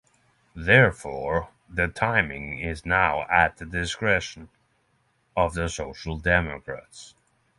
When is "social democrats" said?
5.69-7.13